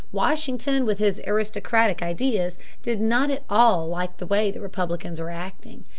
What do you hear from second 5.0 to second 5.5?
were